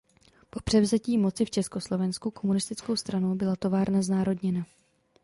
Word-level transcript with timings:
Po 0.49 0.59
převzetí 0.61 1.17
moci 1.17 1.45
v 1.45 1.49
Československu 1.51 2.31
komunistickou 2.31 2.95
stranou 2.95 3.35
byla 3.35 3.55
továrna 3.55 4.01
znárodněna. 4.01 4.65